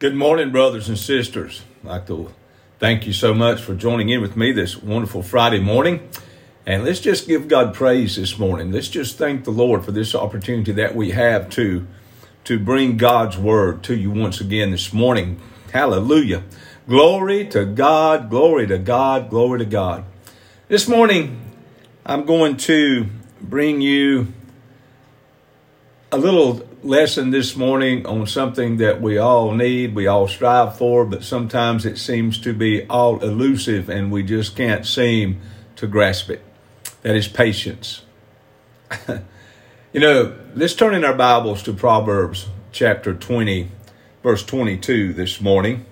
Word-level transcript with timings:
Good 0.00 0.14
morning, 0.14 0.50
brothers 0.50 0.88
and 0.88 0.96
sisters. 0.96 1.60
I'd 1.84 1.88
like 1.90 2.06
to 2.06 2.32
thank 2.78 3.06
you 3.06 3.12
so 3.12 3.34
much 3.34 3.60
for 3.60 3.74
joining 3.74 4.08
in 4.08 4.22
with 4.22 4.34
me 4.34 4.50
this 4.50 4.82
wonderful 4.82 5.22
Friday 5.22 5.60
morning. 5.60 6.08
And 6.64 6.84
let's 6.84 7.00
just 7.00 7.28
give 7.28 7.48
God 7.48 7.74
praise 7.74 8.16
this 8.16 8.38
morning. 8.38 8.72
Let's 8.72 8.88
just 8.88 9.18
thank 9.18 9.44
the 9.44 9.50
Lord 9.50 9.84
for 9.84 9.92
this 9.92 10.14
opportunity 10.14 10.72
that 10.72 10.96
we 10.96 11.10
have 11.10 11.50
to, 11.50 11.86
to 12.44 12.58
bring 12.58 12.96
God's 12.96 13.36
word 13.36 13.82
to 13.82 13.94
you 13.94 14.10
once 14.10 14.40
again 14.40 14.70
this 14.70 14.90
morning. 14.90 15.38
Hallelujah. 15.70 16.44
Glory 16.88 17.46
to 17.48 17.66
God, 17.66 18.30
glory 18.30 18.66
to 18.68 18.78
God, 18.78 19.28
glory 19.28 19.58
to 19.58 19.66
God. 19.66 20.06
This 20.68 20.88
morning, 20.88 21.42
I'm 22.06 22.24
going 22.24 22.56
to 22.56 23.04
bring 23.42 23.82
you 23.82 24.28
a 26.10 26.16
little 26.16 26.66
lesson 26.82 27.30
this 27.30 27.56
morning 27.56 28.06
on 28.06 28.26
something 28.26 28.78
that 28.78 29.02
we 29.02 29.18
all 29.18 29.52
need, 29.52 29.94
we 29.94 30.06
all 30.06 30.26
strive 30.26 30.78
for, 30.78 31.04
but 31.04 31.22
sometimes 31.22 31.84
it 31.84 31.98
seems 31.98 32.38
to 32.38 32.54
be 32.54 32.86
all 32.88 33.22
elusive 33.22 33.88
and 33.88 34.10
we 34.10 34.22
just 34.22 34.56
can't 34.56 34.86
seem 34.86 35.40
to 35.76 35.86
grasp 35.86 36.30
it. 36.30 36.42
That 37.02 37.16
is 37.16 37.28
patience. 37.28 38.02
you 39.92 40.00
know, 40.00 40.36
let's 40.54 40.74
turn 40.74 40.94
in 40.94 41.04
our 41.04 41.14
Bibles 41.14 41.62
to 41.64 41.72
Proverbs 41.72 42.48
chapter 42.72 43.14
20, 43.14 43.70
verse 44.22 44.44
22 44.44 45.12
this 45.12 45.40
morning. 45.40 45.84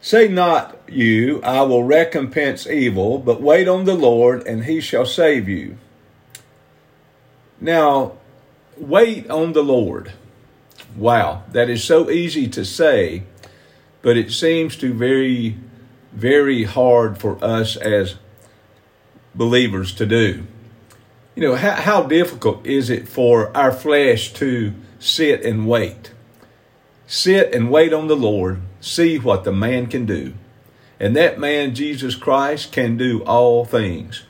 Say 0.00 0.28
not 0.28 0.80
you, 0.88 1.42
I 1.42 1.62
will 1.62 1.84
recompense 1.84 2.66
evil, 2.66 3.18
but 3.18 3.40
wait 3.40 3.68
on 3.68 3.84
the 3.84 3.94
Lord, 3.94 4.46
and 4.46 4.64
he 4.64 4.80
shall 4.80 5.06
save 5.06 5.48
you. 5.48 5.78
Now, 7.60 8.14
wait 8.82 9.30
on 9.30 9.52
the 9.52 9.62
Lord. 9.62 10.12
Wow, 10.96 11.44
that 11.52 11.70
is 11.70 11.82
so 11.82 12.10
easy 12.10 12.48
to 12.48 12.64
say, 12.64 13.22
but 14.02 14.16
it 14.16 14.32
seems 14.32 14.76
to 14.78 14.92
very, 14.92 15.56
very 16.12 16.64
hard 16.64 17.18
for 17.18 17.42
us 17.42 17.76
as 17.76 18.16
believers 19.34 19.94
to 19.94 20.04
do. 20.04 20.46
You 21.34 21.42
know, 21.42 21.54
how, 21.54 21.76
how 21.76 22.02
difficult 22.02 22.66
is 22.66 22.90
it 22.90 23.08
for 23.08 23.56
our 23.56 23.72
flesh 23.72 24.32
to 24.34 24.74
sit 24.98 25.44
and 25.44 25.66
wait? 25.66 26.12
Sit 27.06 27.54
and 27.54 27.70
wait 27.70 27.92
on 27.92 28.08
the 28.08 28.16
Lord, 28.16 28.60
see 28.80 29.18
what 29.18 29.44
the 29.44 29.52
man 29.52 29.86
can 29.86 30.04
do. 30.04 30.34
And 31.00 31.16
that 31.16 31.38
man, 31.38 31.74
Jesus 31.74 32.14
Christ, 32.14 32.72
can 32.72 32.96
do 32.96 33.22
all 33.24 33.64
things. 33.64 34.24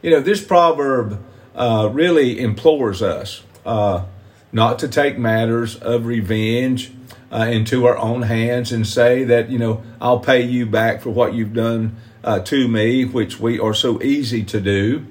You 0.00 0.10
know, 0.10 0.20
this 0.20 0.42
proverb 0.42 1.22
uh, 1.54 1.90
really 1.92 2.40
implores 2.40 3.02
us 3.02 3.42
uh, 3.66 4.06
not 4.52 4.78
to 4.78 4.88
take 4.88 5.18
matters 5.18 5.76
of 5.76 6.06
revenge 6.06 6.92
uh, 7.30 7.48
into 7.50 7.86
our 7.86 7.98
own 7.98 8.22
hands 8.22 8.72
and 8.72 8.86
say 8.86 9.24
that, 9.24 9.50
you 9.50 9.58
know, 9.58 9.82
I'll 10.00 10.20
pay 10.20 10.42
you 10.42 10.64
back 10.64 11.02
for 11.02 11.10
what 11.10 11.34
you've 11.34 11.52
done 11.52 11.96
uh, 12.24 12.38
to 12.40 12.68
me, 12.68 13.04
which 13.04 13.38
we 13.38 13.58
are 13.58 13.74
so 13.74 14.00
easy 14.02 14.44
to 14.44 14.60
do. 14.60 15.06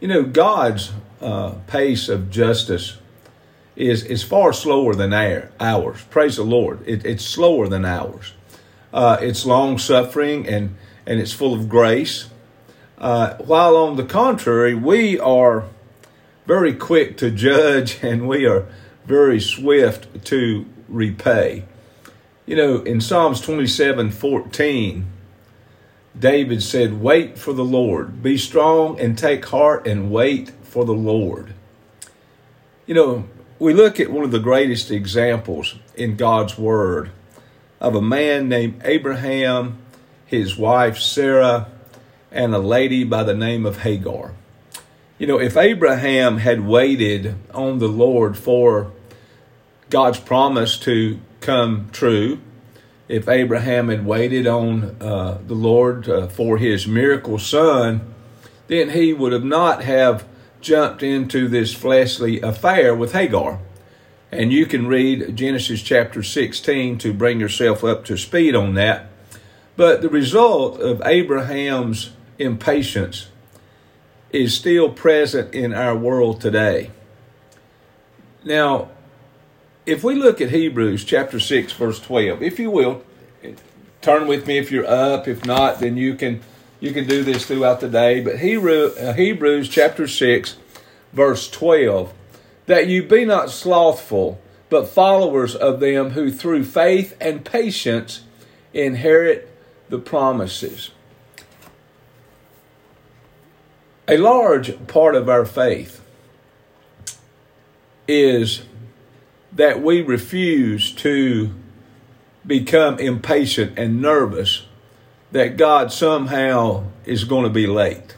You 0.00 0.08
know, 0.08 0.22
God's 0.22 0.92
uh, 1.20 1.52
pace 1.66 2.08
of 2.08 2.30
justice 2.30 2.98
is, 3.76 4.04
is 4.04 4.22
far 4.22 4.52
slower 4.52 4.94
than 4.94 5.12
our, 5.12 5.50
ours. 5.58 6.02
Praise 6.10 6.36
the 6.36 6.44
Lord. 6.44 6.86
It, 6.86 7.04
it's 7.04 7.24
slower 7.24 7.66
than 7.66 7.84
ours. 7.84 8.34
Uh, 8.92 9.18
it's 9.20 9.46
long 9.46 9.78
suffering 9.78 10.46
and, 10.46 10.76
and 11.06 11.20
it's 11.20 11.32
full 11.32 11.54
of 11.54 11.68
grace. 11.68 12.28
Uh, 12.98 13.34
while 13.36 13.76
on 13.76 13.96
the 13.96 14.04
contrary, 14.04 14.74
we 14.74 15.18
are 15.18 15.64
very 16.50 16.74
quick 16.74 17.16
to 17.16 17.30
judge 17.30 17.98
and 18.02 18.26
we 18.26 18.44
are 18.44 18.66
very 19.04 19.38
swift 19.38 20.24
to 20.24 20.66
repay. 20.88 21.62
You 22.44 22.56
know, 22.56 22.78
in 22.82 23.00
Psalms 23.00 23.40
27 23.40 24.10
14, 24.10 25.06
David 26.18 26.60
said, 26.60 27.00
Wait 27.00 27.38
for 27.38 27.52
the 27.52 27.64
Lord. 27.64 28.20
Be 28.20 28.36
strong 28.36 28.98
and 28.98 29.16
take 29.16 29.44
heart 29.44 29.86
and 29.86 30.10
wait 30.10 30.50
for 30.64 30.84
the 30.84 30.92
Lord. 30.92 31.54
You 32.84 32.96
know, 32.96 33.28
we 33.60 33.72
look 33.72 34.00
at 34.00 34.10
one 34.10 34.24
of 34.24 34.32
the 34.32 34.40
greatest 34.40 34.90
examples 34.90 35.76
in 35.94 36.16
God's 36.16 36.58
Word 36.58 37.12
of 37.78 37.94
a 37.94 38.02
man 38.02 38.48
named 38.48 38.82
Abraham, 38.84 39.78
his 40.26 40.56
wife 40.56 40.98
Sarah, 40.98 41.68
and 42.32 42.52
a 42.52 42.58
lady 42.58 43.04
by 43.04 43.22
the 43.22 43.36
name 43.36 43.64
of 43.64 43.82
Hagar. 43.82 44.32
You 45.20 45.26
know, 45.26 45.38
if 45.38 45.54
Abraham 45.54 46.38
had 46.38 46.66
waited 46.66 47.34
on 47.52 47.78
the 47.78 47.88
Lord 47.88 48.38
for 48.38 48.90
God's 49.90 50.18
promise 50.18 50.78
to 50.78 51.20
come 51.42 51.90
true, 51.92 52.40
if 53.06 53.28
Abraham 53.28 53.90
had 53.90 54.06
waited 54.06 54.46
on 54.46 54.96
uh, 54.98 55.38
the 55.46 55.54
Lord 55.54 56.08
uh, 56.08 56.28
for 56.28 56.56
his 56.56 56.86
miracle 56.86 57.38
son, 57.38 58.14
then 58.68 58.88
he 58.88 59.12
would 59.12 59.32
have 59.32 59.44
not 59.44 59.84
have 59.84 60.24
jumped 60.62 61.02
into 61.02 61.48
this 61.48 61.74
fleshly 61.74 62.40
affair 62.40 62.94
with 62.94 63.12
Hagar. 63.12 63.58
And 64.32 64.50
you 64.54 64.64
can 64.64 64.86
read 64.86 65.36
Genesis 65.36 65.82
chapter 65.82 66.22
16 66.22 66.96
to 66.96 67.12
bring 67.12 67.38
yourself 67.40 67.84
up 67.84 68.06
to 68.06 68.16
speed 68.16 68.54
on 68.54 68.72
that. 68.76 69.10
But 69.76 70.00
the 70.00 70.08
result 70.08 70.80
of 70.80 71.02
Abraham's 71.04 72.12
impatience 72.38 73.26
is 74.32 74.54
still 74.54 74.90
present 74.90 75.54
in 75.54 75.74
our 75.74 75.96
world 75.96 76.40
today. 76.40 76.90
Now, 78.44 78.88
if 79.86 80.04
we 80.04 80.14
look 80.14 80.40
at 80.40 80.50
Hebrews 80.50 81.04
chapter 81.04 81.40
6, 81.40 81.72
verse 81.72 82.00
12, 82.00 82.42
if 82.42 82.58
you 82.58 82.70
will, 82.70 83.02
turn 84.00 84.26
with 84.26 84.46
me 84.46 84.58
if 84.58 84.70
you're 84.70 84.86
up. 84.86 85.28
If 85.28 85.44
not, 85.44 85.80
then 85.80 85.96
you 85.96 86.14
can 86.14 86.40
you 86.80 86.92
can 86.92 87.06
do 87.06 87.22
this 87.22 87.44
throughout 87.44 87.80
the 87.80 87.88
day. 87.88 88.20
But 88.20 88.36
uh, 88.36 89.12
Hebrews 89.12 89.68
chapter 89.68 90.08
6, 90.08 90.56
verse 91.12 91.50
12, 91.50 92.14
that 92.66 92.86
you 92.86 93.02
be 93.02 93.26
not 93.26 93.50
slothful, 93.50 94.40
but 94.70 94.88
followers 94.88 95.54
of 95.54 95.80
them 95.80 96.10
who 96.10 96.30
through 96.30 96.64
faith 96.64 97.16
and 97.20 97.44
patience 97.44 98.22
inherit 98.72 99.54
the 99.90 99.98
promises. 99.98 100.90
A 104.08 104.16
large 104.16 104.86
part 104.86 105.14
of 105.14 105.28
our 105.28 105.44
faith 105.44 106.00
is 108.08 108.62
that 109.52 109.82
we 109.82 110.00
refuse 110.00 110.92
to 110.92 111.54
become 112.46 112.98
impatient 112.98 113.78
and 113.78 114.00
nervous 114.02 114.66
that 115.32 115.56
God 115.56 115.92
somehow 115.92 116.84
is 117.04 117.24
going 117.24 117.44
to 117.44 117.50
be 117.50 117.66
late. 117.66 118.16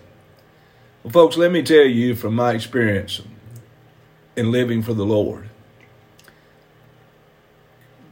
Well, 1.03 1.12
folks, 1.12 1.37
let 1.37 1.53
me 1.53 1.62
tell 1.62 1.84
you 1.84 2.15
from 2.15 2.34
my 2.34 2.53
experience 2.53 3.21
in 4.37 4.50
living 4.50 4.82
for 4.82 4.94
the 4.94 5.04
Lord 5.04 5.48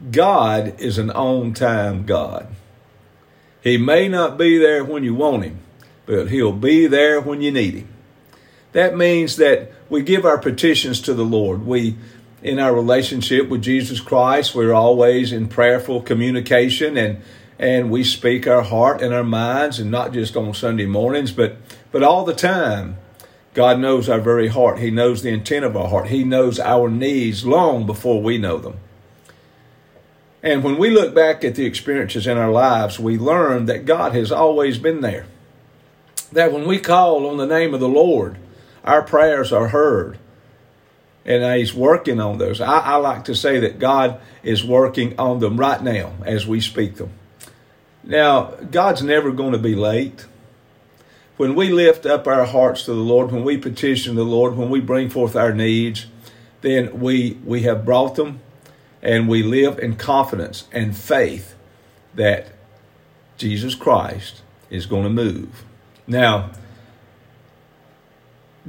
God 0.09 0.79
is 0.79 0.97
an 0.97 1.11
on 1.11 1.53
time 1.53 2.05
God. 2.05 2.47
He 3.63 3.77
may 3.77 4.07
not 4.07 4.37
be 4.37 4.57
there 4.57 4.83
when 4.83 5.03
you 5.03 5.13
want 5.13 5.43
Him, 5.43 5.59
but 6.05 6.29
He'll 6.29 6.51
be 6.51 6.87
there 6.87 7.21
when 7.21 7.41
you 7.41 7.51
need 7.51 7.75
Him. 7.75 7.87
That 8.73 8.95
means 8.95 9.35
that 9.37 9.71
we 9.89 10.01
give 10.01 10.25
our 10.25 10.37
petitions 10.37 11.01
to 11.01 11.13
the 11.13 11.25
Lord. 11.25 11.65
We, 11.65 11.97
in 12.41 12.59
our 12.59 12.73
relationship 12.73 13.49
with 13.49 13.61
Jesus 13.61 13.99
Christ, 13.99 14.55
we're 14.55 14.73
always 14.73 15.31
in 15.31 15.47
prayerful 15.47 16.01
communication 16.01 16.97
and 16.97 17.21
and 17.59 17.91
we 17.91 18.03
speak 18.03 18.47
our 18.47 18.63
heart 18.63 19.03
and 19.03 19.13
our 19.13 19.23
minds 19.23 19.79
and 19.79 19.91
not 19.91 20.13
just 20.13 20.35
on 20.35 20.51
Sunday 20.53 20.87
mornings, 20.87 21.31
but 21.31 21.57
but 21.91 22.01
all 22.01 22.25
the 22.25 22.33
time. 22.33 22.97
God 23.53 23.79
knows 23.79 24.07
our 24.07 24.19
very 24.19 24.47
heart. 24.47 24.79
He 24.79 24.89
knows 24.89 25.21
the 25.21 25.29
intent 25.29 25.65
of 25.65 25.75
our 25.75 25.89
heart. 25.89 26.07
He 26.07 26.23
knows 26.23 26.59
our 26.59 26.89
needs 26.89 27.45
long 27.45 27.85
before 27.85 28.21
we 28.21 28.37
know 28.37 28.57
them. 28.57 28.77
And 30.41 30.63
when 30.63 30.77
we 30.77 30.89
look 30.89 31.13
back 31.13 31.43
at 31.43 31.55
the 31.55 31.65
experiences 31.65 32.25
in 32.25 32.37
our 32.37 32.49
lives, 32.49 32.97
we 32.97 33.17
learn 33.17 33.65
that 33.65 33.85
God 33.85 34.15
has 34.15 34.31
always 34.31 34.79
been 34.79 35.01
there 35.01 35.27
that 36.31 36.51
when 36.51 36.67
we 36.67 36.79
call 36.79 37.27
on 37.27 37.37
the 37.37 37.45
name 37.45 37.73
of 37.73 37.79
the 37.79 37.89
Lord, 37.89 38.37
our 38.83 39.01
prayers 39.01 39.51
are 39.51 39.69
heard. 39.69 40.17
And 41.25 41.43
He's 41.59 41.73
working 41.73 42.19
on 42.19 42.37
those. 42.37 42.61
I, 42.61 42.79
I 42.79 42.95
like 42.95 43.25
to 43.25 43.35
say 43.35 43.59
that 43.59 43.79
God 43.79 44.19
is 44.41 44.63
working 44.63 45.17
on 45.19 45.39
them 45.39 45.57
right 45.57 45.81
now 45.81 46.13
as 46.25 46.47
we 46.47 46.59
speak 46.61 46.95
them. 46.95 47.11
Now, 48.03 48.55
God's 48.71 49.03
never 49.03 49.31
going 49.31 49.51
to 49.51 49.59
be 49.59 49.75
late. 49.75 50.25
When 51.37 51.53
we 51.53 51.69
lift 51.69 52.05
up 52.05 52.27
our 52.27 52.45
hearts 52.45 52.85
to 52.85 52.93
the 52.93 52.99
Lord, 52.99 53.31
when 53.31 53.43
we 53.43 53.57
petition 53.57 54.15
the 54.15 54.23
Lord, 54.23 54.55
when 54.55 54.69
we 54.69 54.79
bring 54.79 55.09
forth 55.09 55.35
our 55.35 55.53
needs, 55.53 56.07
then 56.61 56.99
we, 56.99 57.37
we 57.45 57.61
have 57.63 57.85
brought 57.85 58.15
them 58.15 58.39
and 59.01 59.27
we 59.27 59.41
live 59.43 59.79
in 59.79 59.95
confidence 59.95 60.67
and 60.71 60.95
faith 60.95 61.55
that 62.13 62.47
Jesus 63.37 63.73
Christ 63.73 64.41
is 64.69 64.85
going 64.85 65.03
to 65.03 65.09
move. 65.09 65.65
Now, 66.07 66.51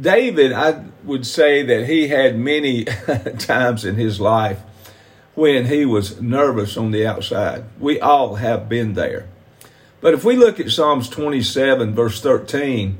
David, 0.00 0.52
I 0.52 0.84
would 1.04 1.26
say 1.26 1.62
that 1.62 1.86
he 1.86 2.08
had 2.08 2.38
many 2.38 2.84
times 3.38 3.84
in 3.84 3.96
his 3.96 4.20
life 4.20 4.60
when 5.34 5.66
he 5.66 5.84
was 5.84 6.20
nervous 6.20 6.76
on 6.76 6.90
the 6.90 7.06
outside. 7.06 7.64
We 7.78 8.00
all 8.00 8.36
have 8.36 8.68
been 8.68 8.94
there. 8.94 9.28
But 10.00 10.14
if 10.14 10.24
we 10.24 10.36
look 10.36 10.58
at 10.58 10.70
Psalms 10.70 11.08
27, 11.08 11.94
verse 11.94 12.20
13, 12.20 12.98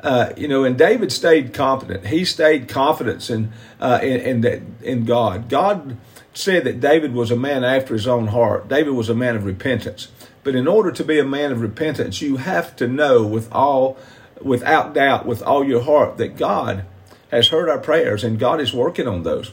uh, 0.00 0.32
you 0.36 0.46
know, 0.46 0.64
and 0.64 0.76
David 0.76 1.10
stayed 1.10 1.54
confident. 1.54 2.06
He 2.06 2.24
stayed 2.24 2.68
confident 2.68 3.30
in, 3.30 3.52
uh, 3.80 4.00
in, 4.02 4.44
in, 4.44 4.76
in 4.82 5.04
God. 5.06 5.48
God 5.48 5.96
said 6.34 6.64
that 6.64 6.80
David 6.80 7.14
was 7.14 7.30
a 7.30 7.36
man 7.36 7.64
after 7.64 7.94
his 7.94 8.06
own 8.06 8.26
heart. 8.26 8.68
David 8.68 8.92
was 8.92 9.08
a 9.08 9.14
man 9.14 9.36
of 9.36 9.46
repentance. 9.46 10.08
But 10.44 10.54
in 10.54 10.68
order 10.68 10.92
to 10.92 11.04
be 11.04 11.18
a 11.18 11.24
man 11.24 11.50
of 11.50 11.62
repentance, 11.62 12.20
you 12.20 12.36
have 12.36 12.76
to 12.76 12.86
know 12.86 13.26
with 13.26 13.50
all, 13.50 13.96
without 14.40 14.94
doubt, 14.94 15.26
with 15.26 15.42
all 15.42 15.64
your 15.64 15.82
heart, 15.82 16.18
that 16.18 16.36
God 16.36 16.84
has 17.30 17.48
heard 17.48 17.68
our 17.68 17.78
prayers 17.78 18.22
and 18.22 18.38
God 18.38 18.60
is 18.60 18.72
working 18.72 19.08
on 19.08 19.22
those. 19.22 19.52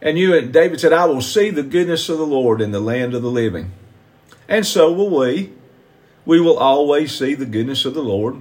And 0.00 0.18
you 0.18 0.34
and 0.34 0.52
David 0.52 0.80
said, 0.80 0.92
I 0.92 1.04
will 1.04 1.20
see 1.20 1.50
the 1.50 1.62
goodness 1.62 2.08
of 2.08 2.18
the 2.18 2.26
Lord 2.26 2.60
in 2.60 2.70
the 2.70 2.80
land 2.80 3.14
of 3.14 3.22
the 3.22 3.30
living. 3.30 3.72
And 4.48 4.64
so 4.64 4.92
will 4.92 5.10
we. 5.10 5.52
We 6.24 6.40
will 6.40 6.58
always 6.58 7.12
see 7.12 7.34
the 7.34 7.46
goodness 7.46 7.84
of 7.84 7.94
the 7.94 8.02
Lord. 8.02 8.36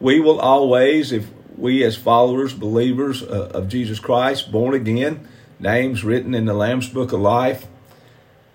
We 0.00 0.20
will 0.20 0.40
always, 0.40 1.10
if 1.10 1.28
we 1.56 1.84
as 1.84 1.96
followers, 1.96 2.54
believers 2.54 3.22
uh, 3.22 3.50
of 3.52 3.68
Jesus 3.68 3.98
Christ, 3.98 4.52
born 4.52 4.74
again, 4.74 5.26
names 5.58 6.04
written 6.04 6.34
in 6.34 6.44
the 6.44 6.54
Lamb's 6.54 6.88
Book 6.88 7.12
of 7.12 7.20
Life, 7.20 7.66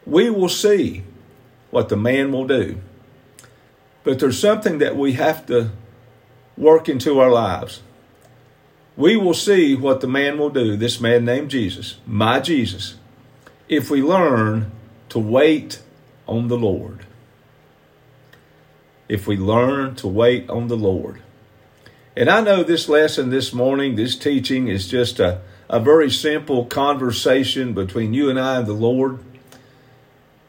we 0.05 0.29
will 0.29 0.49
see 0.49 1.03
what 1.71 1.89
the 1.89 1.97
man 1.97 2.31
will 2.31 2.47
do. 2.47 2.77
But 4.03 4.19
there's 4.19 4.39
something 4.39 4.77
that 4.77 4.95
we 4.95 5.13
have 5.13 5.45
to 5.47 5.71
work 6.57 6.87
into 6.87 7.19
our 7.19 7.29
lives. 7.29 7.81
We 8.95 9.15
will 9.15 9.33
see 9.33 9.75
what 9.75 10.01
the 10.01 10.07
man 10.07 10.39
will 10.39 10.49
do, 10.49 10.75
this 10.75 10.99
man 10.99 11.25
named 11.25 11.51
Jesus, 11.51 11.97
my 12.05 12.39
Jesus, 12.39 12.95
if 13.69 13.91
we 13.91 14.01
learn 14.01 14.71
to 15.09 15.19
wait 15.19 15.81
on 16.27 16.47
the 16.47 16.57
Lord. 16.57 17.05
If 19.07 19.27
we 19.27 19.37
learn 19.37 19.95
to 19.97 20.07
wait 20.07 20.49
on 20.49 20.67
the 20.67 20.75
Lord. 20.75 21.21
And 22.15 22.29
I 22.29 22.41
know 22.41 22.63
this 22.63 22.89
lesson 22.89 23.29
this 23.29 23.53
morning, 23.53 23.95
this 23.95 24.15
teaching 24.15 24.67
is 24.67 24.87
just 24.87 25.19
a, 25.19 25.41
a 25.69 25.79
very 25.79 26.09
simple 26.09 26.65
conversation 26.65 27.73
between 27.73 28.13
you 28.13 28.29
and 28.29 28.39
I 28.39 28.57
and 28.57 28.65
the 28.65 28.73
Lord. 28.73 29.19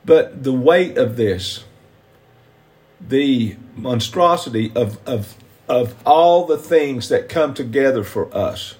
But 0.08 0.42
the 0.42 0.54
weight 0.54 0.96
of 0.96 1.18
this, 1.18 1.64
the 2.98 3.56
monstrosity 3.76 4.72
of, 4.74 4.98
of, 5.06 5.34
of 5.68 5.94
all 6.06 6.46
the 6.46 6.56
things 6.56 7.10
that 7.10 7.28
come 7.28 7.52
together 7.52 8.02
for 8.02 8.34
us, 8.34 8.76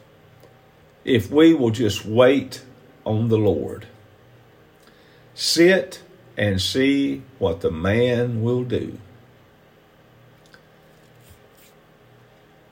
if 1.05 1.31
we 1.31 1.53
will 1.53 1.71
just 1.71 2.07
wait 2.07 2.63
on 3.05 3.29
the 3.29 3.37
Lord, 3.37 3.87
sit 5.35 6.01
and 6.39 6.63
see 6.63 7.21
what 7.39 7.61
the 7.61 7.71
man 7.71 8.43
will 8.43 8.65
do. 8.65 8.97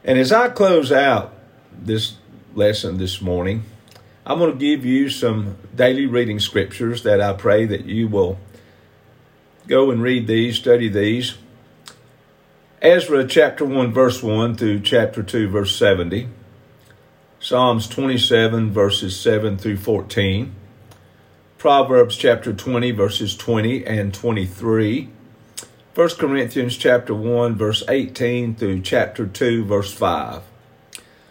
And 0.02 0.18
as 0.18 0.32
I 0.32 0.48
close 0.48 0.90
out 0.90 1.34
this 1.70 2.14
lesson 2.54 2.96
this 2.96 3.20
morning, 3.20 3.64
I'm 4.28 4.40
going 4.40 4.50
to 4.50 4.58
give 4.58 4.84
you 4.84 5.08
some 5.08 5.56
daily 5.72 6.06
reading 6.06 6.40
scriptures 6.40 7.04
that 7.04 7.20
I 7.20 7.32
pray 7.34 7.64
that 7.64 7.84
you 7.84 8.08
will 8.08 8.40
go 9.68 9.92
and 9.92 10.02
read 10.02 10.26
these, 10.26 10.56
study 10.56 10.88
these. 10.88 11.36
Ezra 12.82 13.24
chapter 13.24 13.64
1, 13.64 13.92
verse 13.92 14.24
1 14.24 14.56
through 14.56 14.80
chapter 14.80 15.22
2, 15.22 15.48
verse 15.48 15.76
70. 15.76 16.28
Psalms 17.38 17.86
27, 17.86 18.72
verses 18.72 19.18
7 19.18 19.58
through 19.58 19.76
14. 19.76 20.52
Proverbs 21.56 22.16
chapter 22.16 22.52
20, 22.52 22.90
verses 22.90 23.36
20 23.36 23.86
and 23.86 24.12
23. 24.12 25.08
1 25.94 26.08
Corinthians 26.10 26.76
chapter 26.76 27.14
1 27.14 27.54
verse 27.54 27.82
18 27.88 28.56
through 28.56 28.82
chapter 28.82 29.24
2 29.24 29.64
verse 29.64 29.94
5. 29.94 30.42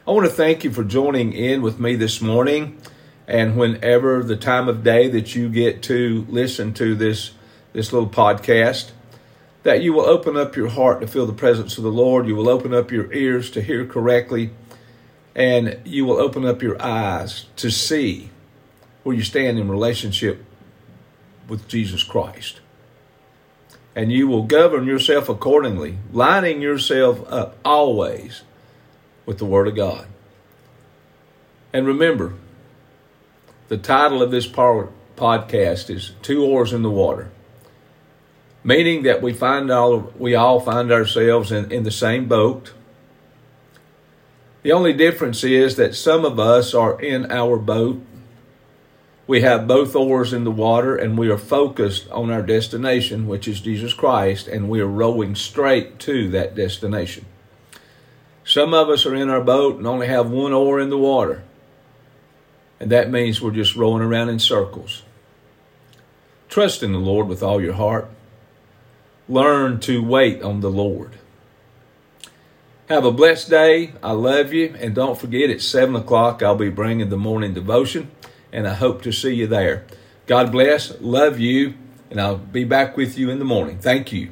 I 0.08 0.12
want 0.12 0.28
to 0.28 0.32
thank 0.32 0.64
you 0.64 0.70
for 0.70 0.84
joining 0.84 1.34
in 1.34 1.64
with 1.64 1.80
me 1.80 1.96
this 1.96 2.22
morning. 2.22 2.80
And 3.28 3.58
whenever 3.58 4.22
the 4.22 4.36
time 4.36 4.70
of 4.70 4.84
day 4.84 5.08
that 5.08 5.34
you 5.34 5.50
get 5.50 5.82
to 5.84 6.28
listen 6.30 6.76
to 6.76 6.94
this 6.94 7.32
this 7.74 7.92
little 7.92 8.08
podcast 8.08 8.92
that 9.64 9.82
you 9.82 9.94
will 9.94 10.06
open 10.06 10.38
up 10.38 10.56
your 10.56 10.70
heart 10.70 11.02
to 11.02 11.08
feel 11.08 11.26
the 11.26 11.34
presence 11.34 11.80
of 11.80 11.84
the 11.84 11.92
Lord, 11.92 12.28
you 12.28 12.36
will 12.36 12.48
open 12.48 12.72
up 12.72 12.92
your 12.92 13.12
ears 13.14 13.50
to 13.50 13.64
hear 13.64 13.84
correctly. 13.84 14.52
And 15.34 15.80
you 15.86 16.06
will 16.06 16.18
open 16.18 16.46
up 16.46 16.62
your 16.62 16.80
eyes 16.80 17.48
to 17.56 17.72
see 17.72 18.30
where 19.02 19.16
you 19.16 19.24
stand 19.24 19.58
in 19.58 19.68
relationship 19.68 20.46
with 21.48 21.68
Jesus 21.68 22.04
Christ. 22.04 22.60
And 23.96 24.12
you 24.12 24.28
will 24.28 24.44
govern 24.44 24.86
yourself 24.86 25.30
accordingly, 25.30 25.98
lining 26.14 26.62
yourself 26.62 27.26
up 27.28 27.58
always 27.66 28.44
with 29.26 29.38
the 29.38 29.46
Word 29.46 29.68
of 29.68 29.76
God. 29.76 30.08
And 31.74 31.86
remember, 31.86 32.34
the 33.68 33.78
title 33.78 34.22
of 34.22 34.32
this 34.32 34.48
podcast 34.48 35.90
is 35.90 36.12
Two 36.22 36.44
Oars 36.44 36.72
in 36.74 36.84
the 36.84 36.92
Water, 36.92 37.32
meaning 38.64 39.04
that 39.04 39.22
we 39.22 39.34
find 39.34 39.72
all 39.72 40.14
we 40.18 40.36
all 40.36 40.60
find 40.60 40.92
ourselves 40.92 41.52
in, 41.52 41.72
in 41.72 41.84
the 41.84 41.92
same 41.92 42.28
boat. 42.28 42.74
The 44.64 44.72
only 44.72 44.94
difference 44.94 45.44
is 45.44 45.76
that 45.76 45.96
some 45.96 46.26
of 46.26 46.40
us 46.40 46.74
are 46.74 47.00
in 47.00 47.32
our 47.32 47.58
boat 47.58 48.02
we 49.28 49.42
have 49.42 49.68
both 49.68 49.96
oars 49.96 50.34
in 50.34 50.44
the 50.44 50.52
water 50.52 50.96
and 50.96 51.18
we 51.18 51.30
are 51.30 51.38
focused 51.38 52.10
on 52.12 52.30
our 52.30 52.44
destination, 52.44 53.28
which 53.28 53.48
is 53.48 53.60
Jesus 53.60 53.94
Christ, 53.94 54.48
and 54.48 54.70
we 54.70 54.80
are 54.82 54.88
rowing 54.88 55.34
straight 55.34 55.98
to 56.00 56.30
that 56.30 56.54
destination. 56.54 57.26
Some 58.56 58.74
of 58.74 58.88
us 58.88 59.06
are 59.06 59.14
in 59.14 59.30
our 59.30 59.42
boat 59.42 59.76
and 59.76 59.86
only 59.86 60.08
have 60.08 60.30
one 60.30 60.54
oar 60.54 60.80
in 60.80 60.90
the 60.90 60.98
water, 60.98 61.44
and 62.80 62.90
that 62.90 63.12
means 63.12 63.42
we're 63.42 63.52
just 63.52 63.76
rowing 63.76 64.02
around 64.02 64.30
in 64.30 64.40
circles. 64.40 65.04
Trust 66.48 66.82
in 66.82 66.94
the 66.94 66.98
Lord 66.98 67.28
with 67.28 67.44
all 67.44 67.62
your 67.62 67.74
heart. 67.74 68.10
Learn 69.28 69.82
to 69.82 70.02
wait 70.02 70.42
on 70.42 70.62
the 70.62 70.72
Lord. 70.72 71.18
Have 72.88 73.04
a 73.04 73.12
blessed 73.12 73.50
day. 73.50 73.92
I 74.02 74.14
love 74.14 74.54
you. 74.54 74.74
And 74.80 74.96
don't 74.96 75.20
forget, 75.20 75.50
at 75.50 75.62
7 75.62 75.94
o'clock, 75.94 76.42
I'll 76.42 76.56
be 76.56 76.70
bringing 76.70 77.10
the 77.10 77.18
morning 77.18 77.54
devotion 77.54 78.10
and 78.54 78.70
I 78.70 78.76
hope 78.76 79.02
to 79.02 79.12
see 79.12 79.34
you 79.34 79.48
there. 79.48 79.86
God 80.28 80.54
bless, 80.54 81.02
love 81.02 81.42
you, 81.42 81.74
and 82.10 82.22
I'll 82.22 82.38
be 82.38 82.64
back 82.64 82.96
with 82.96 83.18
you 83.18 83.30
in 83.30 83.40
the 83.40 83.44
morning. 83.44 83.80
Thank 83.80 84.14
you. 84.14 84.30